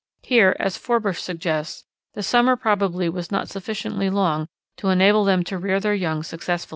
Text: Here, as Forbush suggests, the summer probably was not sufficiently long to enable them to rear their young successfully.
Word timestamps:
Here, 0.23 0.55
as 0.59 0.77
Forbush 0.79 1.21
suggests, 1.21 1.85
the 2.15 2.23
summer 2.23 2.55
probably 2.55 3.07
was 3.07 3.31
not 3.31 3.49
sufficiently 3.49 4.09
long 4.09 4.47
to 4.77 4.89
enable 4.89 5.25
them 5.25 5.43
to 5.43 5.59
rear 5.59 5.79
their 5.79 5.93
young 5.93 6.23
successfully. 6.23 6.69